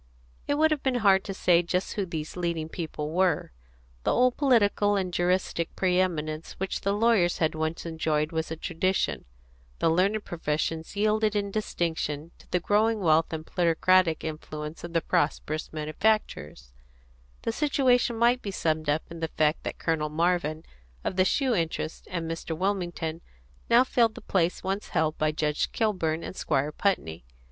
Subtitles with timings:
[0.47, 3.51] It would have been hard to say just who these leading people were.
[4.03, 8.55] The old political and juristic pre eminence which the lawyers had once enjoyed was a
[8.55, 9.25] tradition;
[9.77, 15.01] the learned professions yielded in distinction to the growing wealth and plutocratic influence of the
[15.01, 16.73] prosperous manufacturers;
[17.43, 20.63] the situation might be summed up in the fact that Colonel Marvin
[21.03, 22.57] of the shoe interest and Mr.
[22.57, 23.21] Wilmington
[23.69, 27.23] now filled the place once held by Judge Kilburn and Squire Putney.